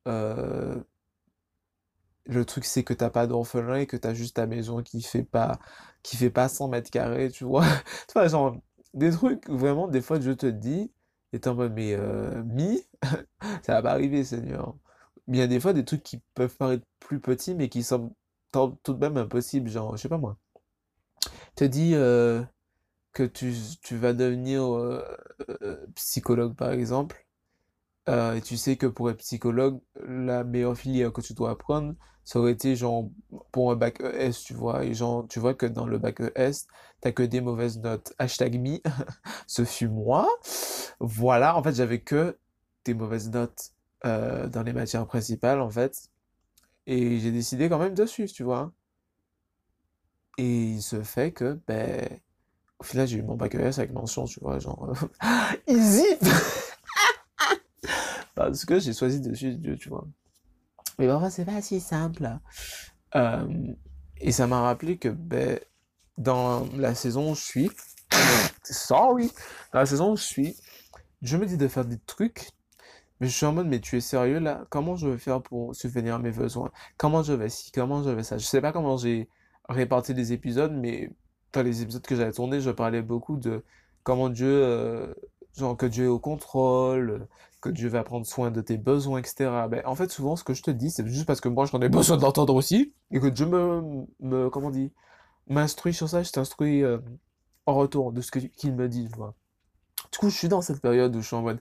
Euh, 0.08 0.82
le 2.26 2.44
truc 2.44 2.64
c'est 2.64 2.84
que 2.84 2.94
t'as 2.94 3.10
pas 3.10 3.26
d'orphelin 3.26 3.76
et 3.76 3.86
que 3.86 3.96
t'as 3.96 4.14
juste 4.14 4.36
ta 4.36 4.46
maison 4.46 4.82
qui 4.82 5.02
fait 5.02 5.24
pas 5.24 5.58
qui 6.02 6.16
fait 6.16 6.30
pas 6.30 6.48
100 6.48 6.68
mètres 6.68 6.90
carrés, 6.90 7.30
tu 7.30 7.44
vois. 7.44 7.64
tu 8.08 8.12
vois, 8.14 8.28
genre 8.28 8.56
des 8.94 9.10
trucs 9.10 9.48
vraiment 9.48 9.88
des 9.88 10.00
fois 10.02 10.20
je 10.20 10.32
te 10.32 10.46
dis 10.46 10.92
et 11.32 11.40
en 11.48 11.54
mode 11.54 11.72
mais 11.74 11.94
euh, 11.94 12.42
mi? 12.44 12.82
Ça 13.62 13.74
va 13.74 13.82
pas 13.82 13.92
arriver 13.92 14.24
Seigneur. 14.24 14.76
Mais 15.26 15.38
il 15.38 15.40
y 15.40 15.44
a 15.44 15.46
des 15.46 15.60
fois 15.60 15.72
des 15.72 15.84
trucs 15.84 16.02
qui 16.02 16.20
peuvent 16.34 16.56
paraître 16.56 16.84
plus 17.00 17.20
petits 17.20 17.54
mais 17.54 17.68
qui 17.68 17.82
sont 17.82 18.14
tout 18.52 18.94
de 18.94 18.98
même 18.98 19.16
impossible, 19.16 19.70
genre, 19.70 19.96
je 19.96 20.02
sais 20.02 20.08
pas 20.08 20.18
moi. 20.18 20.36
Te 21.54 21.64
dis 21.64 21.92
euh, 21.94 22.42
que 23.12 23.24
tu, 23.24 23.54
tu 23.82 23.96
vas 23.96 24.12
devenir 24.12 24.64
euh, 24.64 25.02
psychologue, 25.94 26.54
par 26.56 26.72
exemple, 26.72 27.26
et 28.08 28.40
tu 28.42 28.56
sais 28.56 28.76
que 28.76 28.86
pour 28.86 29.10
être 29.10 29.18
psychologue, 29.18 29.80
la 30.06 30.44
meilleure 30.44 30.76
filière 30.76 31.12
que 31.12 31.20
tu 31.20 31.34
dois 31.34 31.50
apprendre, 31.50 31.94
ça 32.24 32.38
aurait 32.40 32.52
été 32.52 32.76
genre 32.76 33.08
pour 33.52 33.72
un 33.72 33.76
bac 33.76 34.00
ES, 34.00 34.32
tu 34.44 34.54
vois, 34.54 34.84
et 34.84 34.94
genre, 34.94 35.26
tu 35.28 35.40
vois 35.40 35.54
que 35.54 35.66
dans 35.66 35.86
le 35.86 35.98
bac 35.98 36.20
ES, 36.20 36.66
t'as 37.00 37.12
que 37.12 37.22
des 37.22 37.40
mauvaises 37.40 37.78
notes. 37.78 38.12
Hashtag 38.18 38.60
me, 38.60 38.78
ce 39.46 39.64
fut 39.64 39.88
moi. 39.88 40.28
Voilà, 41.00 41.56
en 41.56 41.62
fait, 41.62 41.74
j'avais 41.74 42.00
que 42.00 42.38
des 42.84 42.94
mauvaises 42.94 43.30
notes 43.30 43.72
dans 44.04 44.62
les 44.64 44.72
matières 44.72 45.06
principales, 45.06 45.60
en 45.60 45.70
fait. 45.70 46.10
Et 46.86 47.18
j'ai 47.20 47.32
décidé 47.32 47.68
quand 47.68 47.78
même 47.78 47.94
de 47.94 48.06
suivre, 48.06 48.32
tu 48.32 48.42
vois. 48.44 48.72
Et 50.38 50.44
il 50.74 50.82
se 50.82 51.02
fait 51.02 51.32
que, 51.32 51.60
ben, 51.66 52.20
au 52.78 52.84
final, 52.84 53.06
j'ai 53.08 53.18
eu 53.18 53.22
mon 53.22 53.36
bac 53.36 53.54
ES 53.54 53.78
avec 53.78 53.92
mention, 53.92 54.24
tu 54.24 54.40
vois, 54.40 54.58
genre, 54.58 54.92
easy! 55.68 56.06
Parce 58.44 58.64
que 58.64 58.78
j'ai 58.78 58.92
choisi 58.92 59.20
de 59.20 59.34
suivre 59.34 59.58
Dieu, 59.58 59.76
tu 59.76 59.88
vois. 59.88 60.06
Mais 60.98 61.06
parfois, 61.06 61.30
c'est 61.30 61.44
pas 61.44 61.60
si 61.62 61.80
simple. 61.80 62.28
Euh, 63.14 63.74
et 64.18 64.32
ça 64.32 64.46
m'a 64.46 64.60
rappelé 64.62 64.98
que, 64.98 65.08
ben, 65.08 65.58
dans 66.18 66.66
la 66.76 66.94
saison 66.94 67.32
où 67.32 67.34
je 67.34 67.40
suis, 67.40 67.70
sorry, 68.64 69.30
dans 69.72 69.80
la 69.80 69.86
saison 69.86 70.12
où 70.12 70.16
je 70.16 70.22
suis, 70.22 70.56
je 71.22 71.36
me 71.36 71.46
dis 71.46 71.56
de 71.56 71.68
faire 71.68 71.84
des 71.84 71.98
trucs 71.98 72.52
mais 73.20 73.28
je 73.28 73.36
suis 73.36 73.46
en 73.46 73.52
mode, 73.52 73.66
mais 73.66 73.80
tu 73.80 73.96
es 73.96 74.00
sérieux 74.00 74.38
là? 74.38 74.64
Comment 74.70 74.96
je 74.96 75.06
vais 75.08 75.18
faire 75.18 75.42
pour 75.42 75.74
subvenir 75.74 76.14
à 76.14 76.18
mes 76.18 76.30
besoins? 76.32 76.70
Comment 76.96 77.22
je 77.22 77.34
vais 77.34 77.50
ci? 77.50 77.70
Comment 77.70 78.02
je 78.02 78.10
vais 78.10 78.22
ça? 78.22 78.38
Je 78.38 78.46
sais 78.46 78.62
pas 78.62 78.72
comment 78.72 78.96
j'ai 78.96 79.28
réparti 79.68 80.14
les 80.14 80.32
épisodes, 80.32 80.72
mais 80.72 81.10
dans 81.52 81.62
les 81.62 81.82
épisodes 81.82 82.02
que 82.02 82.16
j'avais 82.16 82.32
tournés, 82.32 82.60
je 82.60 82.70
parlais 82.70 83.02
beaucoup 83.02 83.36
de 83.36 83.62
comment 84.04 84.30
Dieu, 84.30 84.48
euh, 84.48 85.12
genre 85.56 85.76
que 85.76 85.86
Dieu 85.86 86.04
est 86.06 86.08
au 86.08 86.18
contrôle, 86.18 87.28
que 87.60 87.68
Dieu 87.68 87.88
va 87.88 88.02
prendre 88.04 88.26
soin 88.26 88.50
de 88.50 88.60
tes 88.60 88.76
besoins, 88.76 89.18
etc. 89.18 89.50
Ben, 89.70 89.82
en 89.84 89.94
fait, 89.94 90.10
souvent, 90.10 90.36
ce 90.36 90.44
que 90.44 90.54
je 90.54 90.62
te 90.62 90.70
dis, 90.70 90.90
c'est 90.90 91.06
juste 91.06 91.26
parce 91.26 91.40
que 91.40 91.48
moi, 91.48 91.66
j'en 91.66 91.80
ai 91.80 91.88
besoin 91.88 92.16
d'entendre 92.16 92.54
aussi, 92.54 92.94
et 93.10 93.20
que 93.20 93.26
Dieu 93.26 93.46
me, 93.46 94.06
me, 94.20 94.50
comment 94.50 94.70
dit, 94.70 94.92
m'instruit 95.46 95.94
sur 95.94 96.08
ça, 96.08 96.22
je 96.22 96.30
t'instruis 96.30 96.82
euh, 96.82 96.98
en 97.66 97.74
retour 97.74 98.12
de 98.12 98.20
ce 98.20 98.30
qu'il 98.30 98.74
me 98.74 98.88
dit, 98.88 99.08
tu 99.10 99.16
vois. 99.16 99.34
Du 100.12 100.18
coup, 100.18 100.30
je 100.30 100.36
suis 100.36 100.48
dans 100.48 100.62
cette 100.62 100.80
période 100.80 101.14
où 101.14 101.20
je 101.20 101.26
suis 101.26 101.36
en 101.36 101.42
mode, 101.42 101.60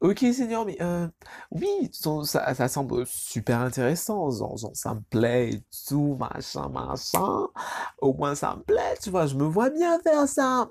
ok 0.00 0.18
Seigneur, 0.18 0.64
mais 0.64 0.76
euh, 0.80 1.06
oui, 1.50 1.90
ça, 1.92 2.68
semble 2.68 3.04
super 3.06 3.60
intéressant, 3.60 4.30
ça 4.72 4.94
me 4.94 5.00
plaît 5.10 5.50
et 5.50 5.64
tout, 5.86 6.16
machin, 6.18 6.68
machin. 6.68 7.48
Au 8.00 8.14
moins 8.14 8.34
ça 8.34 8.56
me 8.56 8.62
plaît, 8.62 8.96
tu 9.02 9.10
vois, 9.10 9.26
je 9.26 9.34
me 9.34 9.44
vois 9.44 9.70
bien 9.70 9.98
faire 10.00 10.26
ça. 10.26 10.70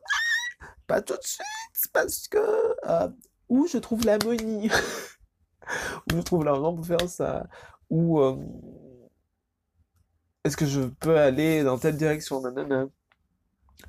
pas 0.87 1.01
tout 1.01 1.17
de 1.17 1.23
suite, 1.23 1.91
parce 1.93 2.27
que 2.27 2.39
euh, 2.87 3.09
où 3.49 3.67
je 3.67 3.77
trouve 3.77 4.05
l'harmonie, 4.05 4.69
où 6.11 6.15
je 6.15 6.21
trouve 6.21 6.43
l'argent 6.45 6.73
pour 6.73 6.85
faire 6.85 7.09
ça, 7.09 7.47
ou 7.89 8.19
euh, 8.19 8.37
est-ce 10.43 10.57
que 10.57 10.65
je 10.65 10.81
peux 10.81 11.17
aller 11.17 11.63
dans 11.63 11.77
telle 11.77 11.97
direction. 11.97 12.41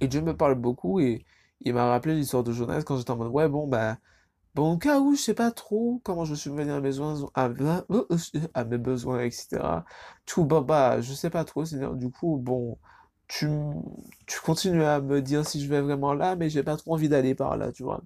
Et 0.00 0.09
Dieu 0.09 0.21
me 0.23 0.37
parle 0.37 0.55
beaucoup 0.57 1.00
et 1.00 1.25
il 1.61 1.75
m'a 1.75 1.87
rappelé 1.90 2.14
l'histoire 2.14 2.43
de 2.45 2.52
Jonas 2.52 2.83
quand 2.83 2.97
j'étais 2.97 3.11
en 3.11 3.17
mode, 3.17 3.33
ouais, 3.33 3.49
bon, 3.49 3.67
bah, 3.69 3.99
bon, 4.55 4.73
au 4.73 4.79
cas 4.79 5.00
où, 5.00 5.14
je 5.14 5.21
sais 5.21 5.35
pas 5.35 5.50
trop 5.50 6.00
comment 6.05 6.25
je 6.25 6.35
suis 6.35 6.50
venu 6.50 6.71
à 6.71 6.76
mes 6.76 6.81
besoins, 6.81 7.31
à, 7.35 7.49
mes 8.64 8.79
besoins, 8.79 9.21
etc. 9.23 9.85
Tout, 10.26 10.45
bah, 10.45 10.61
bah, 10.62 11.00
je 11.00 11.12
sais 11.12 11.31
pas 11.31 11.45
trop, 11.45 11.64
Seigneur. 11.64 11.95
Du 11.97 12.11
coup, 12.11 12.38
bon, 12.38 12.79
tu, 13.29 13.49
tu 14.26 14.40
continues 14.40 14.85
à 14.85 15.00
me 15.00 15.23
dire 15.23 15.47
si 15.47 15.62
je 15.62 15.69
vais 15.69 15.81
vraiment 15.81 16.14
là, 16.14 16.37
mais 16.37 16.50
j'ai 16.50 16.62
pas 16.62 16.76
trop 16.76 16.95
envie 16.95 17.09
d'aller 17.09 17.35
par 17.35 17.57
là, 17.57 17.73
tu 17.73 17.83
vois. 17.85 18.02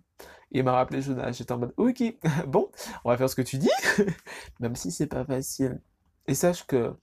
Il 0.55 0.65
m'a 0.65 0.73
rappelé 0.73 1.03
Jonas. 1.03 1.33
J'étais 1.33 1.53
en 1.53 1.59
mode, 1.59 1.75
ok, 1.77 2.03
bon, 2.47 2.71
on 3.05 3.11
va 3.11 3.19
faire 3.19 3.29
ce 3.29 3.35
que 3.35 3.43
tu 3.43 3.59
dis, 3.59 3.71
même 4.61 4.77
si 4.77 4.91
c'est 4.91 5.07
pas 5.07 5.25
facile. 5.25 5.83
Et 6.27 6.35
sache 6.35 6.67
que, 6.67 6.95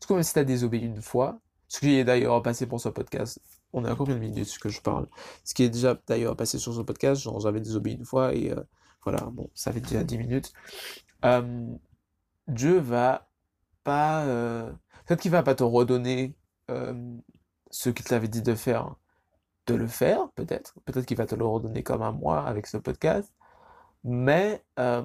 du 0.00 0.06
coup, 0.06 0.14
même 0.14 0.22
si 0.22 0.34
t'as 0.34 0.44
désobéi 0.44 0.82
une 0.82 1.02
fois, 1.02 1.40
ce 1.68 1.80
qui 1.80 1.94
est 1.94 2.04
d'ailleurs 2.04 2.42
passé 2.42 2.66
pour 2.66 2.80
ce 2.80 2.88
podcast, 2.88 3.40
on 3.72 3.84
est 3.84 3.90
à 3.90 3.96
combien 3.96 4.14
de 4.14 4.20
minutes 4.20 4.58
que 4.58 4.68
je 4.68 4.80
parle 4.80 5.08
Ce 5.42 5.54
qui 5.54 5.64
est 5.64 5.70
déjà 5.70 5.98
d'ailleurs 6.06 6.36
passé 6.36 6.58
sur 6.58 6.72
ce 6.74 6.82
podcast, 6.82 7.20
genre 7.22 7.40
j'avais 7.40 7.60
désobéi 7.60 7.94
une 7.94 8.04
fois 8.04 8.34
et 8.34 8.52
euh, 8.52 8.62
voilà, 9.04 9.20
bon, 9.32 9.50
ça 9.54 9.72
fait 9.72 9.80
déjà 9.80 10.04
10 10.04 10.18
minutes. 10.18 10.52
Euh, 11.24 11.66
Dieu 12.48 12.78
va 12.78 13.28
pas... 13.84 14.24
Euh, 14.24 14.70
peut-être 15.06 15.20
qu'il 15.20 15.30
va 15.30 15.42
pas 15.42 15.54
te 15.54 15.64
redonner 15.64 16.36
euh, 16.70 17.16
ce 17.70 17.90
qu'il 17.90 18.04
t'avait 18.04 18.28
dit 18.28 18.42
de 18.42 18.54
faire, 18.54 18.94
de 19.66 19.74
le 19.74 19.86
faire, 19.86 20.28
peut-être. 20.34 20.74
Peut-être 20.84 21.06
qu'il 21.06 21.16
va 21.16 21.26
te 21.26 21.34
le 21.34 21.44
redonner 21.44 21.82
comme 21.82 22.02
à 22.02 22.12
moi 22.12 22.46
avec 22.46 22.66
ce 22.66 22.76
podcast. 22.76 23.32
Mais, 24.04 24.62
euh, 24.78 25.02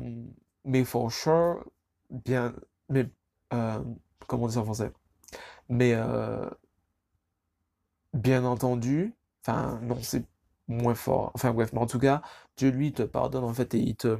mais 0.65 0.83
for 0.85 1.11
sure, 1.11 1.63
bien... 2.09 2.53
Mais, 2.89 3.09
euh, 3.53 3.83
comment 4.27 4.45
on 4.45 4.47
dit 4.47 4.57
en 4.57 4.65
français? 4.65 4.91
Mais, 5.69 5.93
euh, 5.95 6.49
bien 8.13 8.43
entendu, 8.45 9.15
enfin, 9.41 9.79
non, 9.83 9.97
c'est 10.01 10.25
moins 10.67 10.95
fort. 10.95 11.31
Enfin 11.35 11.53
bref, 11.53 11.71
mais 11.73 11.79
en 11.79 11.87
tout 11.87 11.99
cas, 11.99 12.21
Dieu 12.57 12.69
lui 12.69 12.93
te 12.93 13.03
pardonne 13.03 13.43
en 13.43 13.53
fait 13.53 13.73
et 13.73 13.79
il 13.79 13.95
te... 13.95 14.17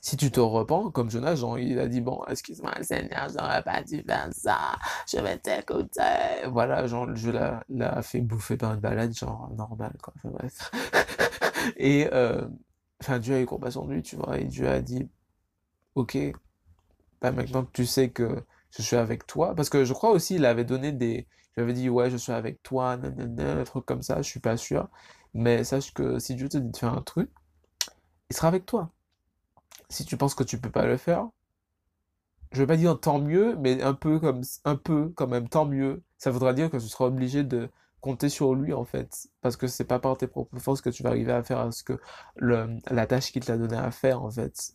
Si 0.00 0.16
tu 0.16 0.30
te 0.30 0.40
repens, 0.40 0.90
comme 0.90 1.10
Jonas, 1.10 1.36
genre, 1.36 1.58
il 1.58 1.78
a 1.78 1.86
dit, 1.88 2.00
bon, 2.00 2.22
excuse-moi, 2.28 2.72
Seigneur, 2.82 3.28
j'aurais 3.36 3.62
pas 3.62 3.82
dû 3.82 4.02
faire 4.02 4.28
ça, 4.32 4.76
je 5.10 5.18
vais 5.18 5.38
t'écouter. 5.38 6.46
Voilà, 6.50 6.86
genre, 6.86 7.06
Dieu 7.08 7.32
l'a, 7.32 7.64
l'a 7.68 8.02
fait 8.02 8.20
bouffer 8.20 8.56
par 8.56 8.74
une 8.74 8.80
balade, 8.80 9.14
genre, 9.14 9.50
normal, 9.56 9.92
quoi. 10.02 10.12
Et, 11.76 12.08
euh, 12.12 12.46
enfin, 13.00 13.18
Dieu 13.18 13.34
a 13.36 13.40
eu 13.40 13.46
compassion 13.46 13.84
de 13.86 13.94
lui, 13.94 14.02
tu 14.02 14.16
vois, 14.16 14.38
et 14.38 14.44
Dieu 14.44 14.68
a 14.68 14.80
dit, 14.80 15.08
ok, 15.94 16.18
bah 17.20 17.32
maintenant 17.32 17.64
que 17.64 17.72
tu 17.72 17.86
sais 17.86 18.10
que 18.10 18.44
je 18.70 18.82
suis 18.82 18.96
avec 18.96 19.26
toi, 19.26 19.54
parce 19.54 19.70
que 19.70 19.84
je 19.84 19.92
crois 19.92 20.10
aussi, 20.10 20.36
il 20.36 20.44
avait 20.46 20.64
donné 20.64 20.92
des, 20.92 21.26
il 21.56 21.62
avait 21.62 21.72
dit, 21.72 21.88
ouais, 21.88 22.10
je 22.10 22.16
suis 22.16 22.32
avec 22.32 22.62
toi, 22.62 22.96
nanana, 22.96 23.60
un 23.60 23.64
truc 23.64 23.86
comme 23.86 24.02
ça, 24.02 24.22
je 24.22 24.28
suis 24.28 24.40
pas 24.40 24.56
sûr, 24.56 24.88
mais 25.34 25.64
sache 25.64 25.92
que 25.94 26.18
si 26.18 26.34
Dieu 26.34 26.48
te 26.48 26.58
dit 26.58 26.70
de 26.70 26.76
faire 26.76 26.94
un 26.94 27.02
truc, 27.02 27.30
il 28.30 28.36
sera 28.36 28.48
avec 28.48 28.66
toi. 28.66 28.90
Si 29.90 30.04
tu 30.04 30.16
penses 30.16 30.34
que 30.34 30.44
tu 30.44 30.58
peux 30.58 30.70
pas 30.70 30.86
le 30.86 30.96
faire, 30.96 31.28
je 32.52 32.58
vais 32.60 32.66
pas 32.66 32.76
dire 32.76 32.98
tant 32.98 33.18
mieux, 33.18 33.56
mais 33.56 33.82
un 33.82 33.94
peu 33.94 34.18
comme, 34.20 34.42
un 34.64 34.76
peu 34.76 35.10
quand 35.16 35.26
même 35.26 35.48
tant 35.48 35.66
mieux. 35.66 36.02
Ça 36.18 36.30
voudra 36.30 36.52
dire 36.52 36.70
que 36.70 36.76
tu 36.76 36.88
seras 36.88 37.06
obligé 37.06 37.42
de 37.44 37.68
compter 38.00 38.28
sur 38.28 38.54
lui 38.54 38.72
en 38.74 38.84
fait, 38.84 39.28
parce 39.40 39.56
que 39.56 39.66
c'est 39.66 39.84
pas 39.84 39.98
par 39.98 40.16
tes 40.18 40.26
propres 40.26 40.58
forces 40.58 40.82
que 40.82 40.90
tu 40.90 41.02
vas 41.02 41.08
arriver 41.10 41.32
à 41.32 41.42
faire 41.42 41.72
ce 41.72 41.82
que 41.82 41.98
le, 42.36 42.78
la 42.90 43.06
tâche 43.06 43.32
qu'il 43.32 43.44
t'a 43.44 43.56
donné 43.56 43.76
à 43.76 43.90
faire 43.90 44.22
en 44.22 44.30
fait. 44.30 44.74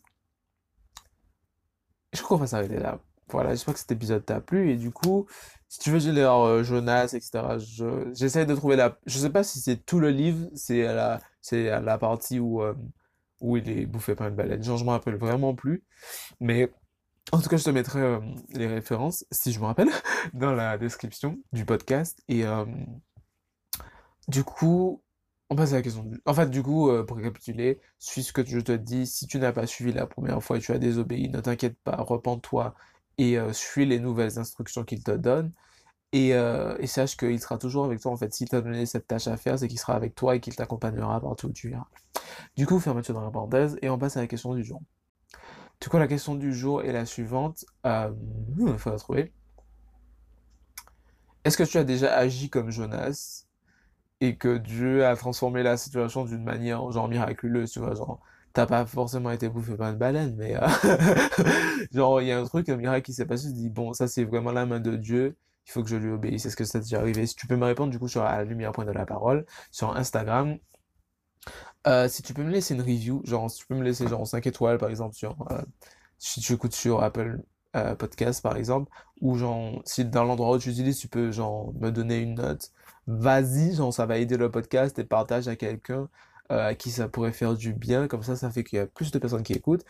Je 2.13 2.21
crois 2.21 2.37
qu'on 2.37 2.41
va 2.41 2.47
s'arrêter 2.47 2.79
là. 2.79 2.99
Voilà, 3.29 3.51
j'espère 3.51 3.75
que 3.75 3.79
cet 3.79 3.91
épisode 3.91 4.25
t'a 4.25 4.41
plu 4.41 4.71
et 4.71 4.77
du 4.77 4.91
coup, 4.91 5.27
si 5.67 5.79
tu 5.79 5.91
veux, 5.91 5.99
j'ai 5.99 6.09
euh, 6.09 6.63
Jonas, 6.63 7.13
etc. 7.13 7.59
Je, 7.59 8.11
j'essaie 8.15 8.47
de 8.47 8.55
trouver 8.55 8.75
la, 8.75 8.97
je 9.05 9.19
sais 9.19 9.29
pas 9.29 9.43
si 9.43 9.59
c'est 9.59 9.77
tout 9.85 9.99
le 9.99 10.09
livre, 10.09 10.49
c'est 10.55 10.81
la, 10.81 11.21
c'est 11.41 11.79
la 11.81 11.97
partie 11.99 12.39
où, 12.39 12.63
euh, 12.63 12.73
où 13.39 13.57
il 13.57 13.69
est 13.69 13.85
bouffé 13.85 14.15
par 14.15 14.27
une 14.27 14.35
baleine. 14.35 14.63
Genre, 14.63 14.77
je 14.77 14.85
me 14.85 14.89
rappelle 14.89 15.15
vraiment 15.15 15.55
plus, 15.55 15.83
mais 16.39 16.71
en 17.31 17.39
tout 17.39 17.49
cas, 17.49 17.57
je 17.57 17.63
te 17.63 17.69
mettrai 17.69 17.99
euh, 17.99 18.19
les 18.53 18.67
références, 18.67 19.25
si 19.31 19.51
je 19.51 19.59
me 19.59 19.65
rappelle, 19.65 19.89
dans 20.33 20.53
la 20.53 20.77
description 20.77 21.37
du 21.53 21.65
podcast. 21.65 22.21
Et 22.27 22.45
euh, 22.45 22.65
du 24.27 24.43
coup, 24.43 25.03
on 25.49 25.55
passe 25.55 25.73
à 25.73 25.75
la 25.75 25.81
question. 25.81 26.09
En 26.25 26.33
fait, 26.33 26.49
du 26.49 26.63
coup, 26.63 26.89
euh, 26.89 27.03
pour 27.03 27.17
récapituler, 27.17 27.79
suis 27.99 28.23
ce 28.23 28.33
que 28.33 28.45
je 28.45 28.59
te 28.59 28.71
dis. 28.71 29.05
Si 29.05 29.27
tu 29.27 29.37
n'as 29.39 29.51
pas 29.51 29.67
suivi 29.67 29.93
la 29.93 30.07
première 30.07 30.41
fois 30.43 30.57
et 30.57 30.59
tu 30.59 30.71
as 30.71 30.79
désobéi, 30.79 31.29
ne 31.29 31.39
t'inquiète 31.39 31.77
pas, 31.83 31.97
repens-toi 31.97 32.73
et 33.17 33.37
suis 33.51 33.85
les 33.85 33.99
nouvelles 33.99 34.39
instructions 34.39 34.85
qu'il 34.85 35.03
te 35.03 35.11
donne. 35.11 35.51
Et, 36.11 36.33
euh, 36.33 36.75
et 36.79 36.87
sache 36.87 37.17
qu'il 37.17 37.39
sera 37.39 37.57
toujours 37.57 37.85
avec 37.85 37.99
toi. 38.01 38.11
En 38.11 38.17
fait, 38.17 38.33
s'il 38.33 38.49
t'a 38.49 38.61
donné 38.61 38.85
cette 38.85 39.07
tâche 39.07 39.27
à 39.27 39.37
faire, 39.37 39.59
c'est 39.59 39.67
qu'il 39.67 39.79
sera 39.79 39.93
avec 39.93 40.15
toi 40.15 40.35
et 40.35 40.39
qu'il 40.39 40.55
t'accompagnera 40.55 41.19
partout 41.21 41.47
où 41.47 41.51
tu 41.51 41.71
iras. 41.71 41.85
Du 42.57 42.65
coup, 42.65 42.79
fermeture 42.79 43.13
dans 43.13 43.21
la 43.21 43.31
parenthèse 43.31 43.77
et 43.81 43.89
on 43.89 43.97
passe 43.99 44.17
à 44.17 44.21
la 44.21 44.27
question 44.27 44.55
du 44.55 44.63
jour. 44.63 44.81
Du 45.81 45.87
coup, 45.87 45.97
la 45.97 46.07
question 46.07 46.35
du 46.35 46.53
jour 46.53 46.81
est 46.83 46.91
la 46.91 47.05
suivante. 47.05 47.65
Il 47.85 48.77
faut 48.77 48.89
la 48.89 48.97
trouver. 48.97 49.31
Est-ce 51.43 51.57
que 51.57 51.63
tu 51.63 51.77
as 51.77 51.83
déjà 51.83 52.15
agi 52.15 52.49
comme 52.49 52.69
Jonas 52.69 53.45
et 54.21 54.35
que 54.35 54.57
Dieu 54.57 55.05
a 55.05 55.15
transformé 55.15 55.63
la 55.63 55.77
situation 55.77 56.25
d'une 56.25 56.43
manière 56.43 56.91
genre 56.91 57.07
miraculeuse, 57.07 57.71
tu 57.71 57.79
vois, 57.79 57.95
genre 57.95 58.19
t'as 58.53 58.65
pas 58.65 58.85
forcément 58.85 59.31
été 59.31 59.47
bouffé 59.47 59.75
par 59.75 59.89
une 59.89 59.97
baleine, 59.97 60.35
mais 60.37 60.55
euh, 60.55 60.67
genre 61.93 62.21
il 62.21 62.27
y 62.27 62.31
a 62.31 62.39
un 62.39 62.45
truc, 62.45 62.67
un 62.69 62.75
miracle 62.75 63.03
qui 63.05 63.13
s'est 63.13 63.25
passé, 63.25 63.47
tu 63.47 63.53
te 63.53 63.57
dis 63.59 63.69
bon, 63.69 63.93
ça 63.93 64.07
c'est 64.07 64.25
vraiment 64.25 64.51
la 64.51 64.65
main 64.65 64.79
de 64.79 64.95
Dieu, 64.95 65.37
il 65.69 65.71
faut 65.71 65.83
que 65.83 65.89
je 65.89 65.95
lui 65.97 66.11
obéisse. 66.11 66.45
Est-ce 66.45 66.55
que 66.55 66.63
ça 66.65 66.79
t'est 66.79 66.85
déjà 66.85 66.99
arrivé? 66.99 67.27
Si 67.27 67.35
tu 67.35 67.47
peux 67.47 67.55
me 67.55 67.65
répondre 67.65 67.91
du 67.91 67.99
coup 67.99 68.07
sur 68.07 68.23
la 68.23 68.43
lumière 68.43 68.71
point 68.71 68.85
de 68.85 68.91
la 68.91 69.05
parole, 69.05 69.45
sur 69.71 69.95
Instagram, 69.95 70.57
euh, 71.87 72.09
si 72.09 72.23
tu 72.23 72.33
peux 72.33 72.43
me 72.43 72.51
laisser 72.51 72.73
une 72.73 72.81
review, 72.81 73.21
genre 73.25 73.49
si 73.51 73.59
tu 73.59 73.67
peux 73.67 73.75
me 73.75 73.83
laisser 73.83 74.07
genre 74.07 74.25
5 74.27 74.45
étoiles 74.47 74.77
par 74.79 74.89
exemple 74.89 75.15
sur 75.15 75.35
euh, 75.51 75.61
si 76.17 76.41
tu 76.41 76.53
écoutes 76.53 76.73
sur 76.73 77.03
Apple 77.03 77.43
euh, 77.75 77.95
Podcast 77.95 78.41
par 78.41 78.57
exemple, 78.57 78.91
ou 79.21 79.37
genre 79.37 79.81
si 79.85 80.05
dans 80.05 80.23
l'endroit 80.23 80.55
où 80.57 80.59
tu 80.59 80.69
utilises 80.71 80.97
tu 80.99 81.07
peux 81.07 81.31
genre 81.31 81.73
me 81.75 81.91
donner 81.91 82.17
une 82.19 82.35
note, 82.35 82.71
vas-y, 83.07 83.75
genre 83.75 83.93
ça 83.93 84.05
va 84.07 84.17
aider 84.17 84.37
le 84.37 84.51
podcast 84.51 84.97
et 84.99 85.03
partage 85.05 85.47
à 85.47 85.55
quelqu'un 85.55 86.09
euh, 86.51 86.69
à 86.69 86.75
qui 86.75 86.89
ça 86.89 87.07
pourrait 87.07 87.31
faire 87.31 87.55
du 87.55 87.73
bien, 87.73 88.07
comme 88.07 88.23
ça 88.23 88.35
ça 88.35 88.49
fait 88.49 88.63
qu'il 88.63 88.77
y 88.77 88.81
a 88.81 88.87
plus 88.87 89.11
de 89.11 89.19
personnes 89.19 89.43
qui 89.43 89.53
écoutent. 89.53 89.85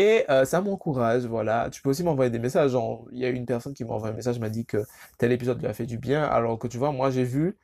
Et 0.00 0.24
euh, 0.30 0.44
ça 0.44 0.60
m'encourage, 0.62 1.26
voilà. 1.26 1.68
Tu 1.70 1.82
peux 1.82 1.90
aussi 1.90 2.02
m'envoyer 2.02 2.30
des 2.30 2.38
messages. 2.38 2.72
Il 3.12 3.18
y 3.18 3.24
a 3.26 3.28
une 3.28 3.44
personne 3.46 3.74
qui 3.74 3.84
m'a 3.84 3.94
envoyé 3.94 4.14
un 4.14 4.16
message, 4.16 4.38
m'a 4.38 4.48
dit 4.48 4.64
que 4.64 4.84
tel 5.18 5.32
épisode 5.32 5.60
lui 5.60 5.66
a 5.66 5.74
fait 5.74 5.86
du 5.86 5.98
bien, 5.98 6.24
alors 6.24 6.58
que 6.58 6.68
tu 6.68 6.78
vois, 6.78 6.92
moi 6.92 7.10
j'ai 7.10 7.24
vu 7.24 7.58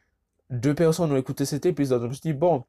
deux 0.50 0.75
personnes 0.75 1.12
ont 1.12 1.16
écouté 1.16 1.45
cet 1.45 1.66
épisode. 1.66 2.02
Je 2.02 2.09
me 2.09 2.12
suis 2.12 2.21
dit, 2.23 2.33
bon, 2.35 2.64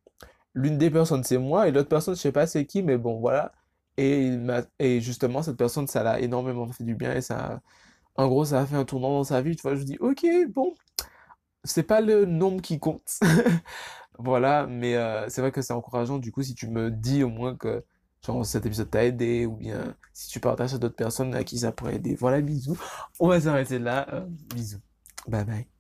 l'une 0.58 0.78
des 0.78 0.90
personnes 0.90 1.24
c'est 1.24 1.38
moi 1.38 1.68
et 1.68 1.72
l'autre 1.72 1.90
personne 1.90 2.16
je 2.16 2.22
sais 2.22 2.32
pas 2.32 2.48
c'est 2.48 2.66
qui 2.66 2.82
mais 2.84 2.98
bon 2.98 3.20
voilà 3.20 3.54
et 3.98 5.02
justement 5.02 5.42
cette 5.44 5.58
personne 5.58 5.88
ça 5.88 6.04
l'a 6.04 6.20
énormément 6.20 6.68
fait 6.68 6.84
du 6.84 6.96
bien 6.96 7.14
et 7.14 7.22
ça 7.22 7.62
en 8.16 8.28
gros 8.28 8.46
ça 8.46 8.62
a 8.62 8.66
fait 8.66 8.76
un 8.76 8.86
tournant 8.86 9.10
dans 9.10 9.24
sa 9.24 9.42
vie 9.42 9.56
tu 9.56 9.62
vois 9.62 9.76
je 9.76 9.84
dis 9.84 9.98
ok 10.00 10.26
bon 10.50 10.74
c'est 11.64 11.84
pas 11.84 12.02
le 12.02 12.26
nombre 12.26 12.62
qui 12.62 12.80
compte 12.80 13.20
voilà 14.20 14.68
mais 14.68 14.96
euh, 14.96 15.30
c'est 15.30 15.42
vrai 15.42 15.52
que 15.52 15.62
c'est 15.62 15.74
encourageant 15.74 16.18
du 16.18 16.32
coup 16.32 16.44
si 16.44 16.56
tu 16.56 16.68
me 16.68 16.92
dis 16.92 17.24
au 17.24 17.30
moins 17.30 17.56
que 17.56 17.84
genre 18.26 18.46
cet 18.46 18.66
épisode 18.66 18.90
t'a 18.90 19.06
aidé 19.06 19.46
ou 19.46 19.56
bien 19.56 19.96
si 20.14 20.30
tu 20.30 20.40
partages 20.40 20.74
à 20.74 20.78
d'autres 20.78 20.96
personnes 20.96 21.34
à 21.36 21.44
qui 21.44 21.60
ça 21.60 21.72
pourrait 21.72 21.96
aider. 21.96 22.16
Voilà 22.16 22.42
bisous. 22.42 22.80
On 23.20 23.28
va 23.28 23.40
s'arrêter 23.40 23.80
là. 23.80 24.08
Euh, 24.14 24.26
bisous. 24.54 24.82
Bye 25.28 25.46
bye 25.46 25.77